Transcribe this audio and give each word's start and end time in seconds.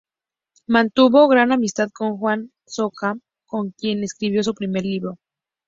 Mantuvo 0.65 1.27
gran 1.27 1.51
amistad 1.51 1.91
con 1.93 2.17
Juan 2.17 2.51
Soca, 2.65 3.13
con 3.45 3.69
quien 3.69 4.03
escribió 4.03 4.41
su 4.43 4.55
primer 4.55 4.81
libro. 4.81 5.19